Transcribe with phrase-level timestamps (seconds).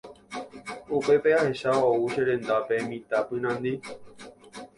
[0.97, 3.73] Upépe ahecha ou che rendápe mitã pynandi.